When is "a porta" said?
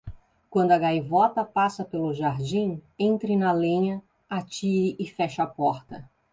5.39-6.09